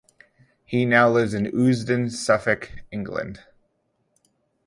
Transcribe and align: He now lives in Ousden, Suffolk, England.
He 0.65 0.83
now 0.83 1.11
lives 1.11 1.35
in 1.35 1.45
Ousden, 1.51 2.09
Suffolk, 2.09 2.71
England. 2.91 3.41